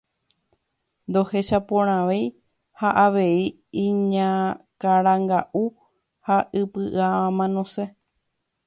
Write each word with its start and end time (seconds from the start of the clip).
Ndohechaporãvei 1.09 2.25
ha 2.79 2.89
avei 3.05 3.37
iñakãnga'u 3.85 5.63
ha 6.27 6.35
ipy'amanose. 6.61 7.85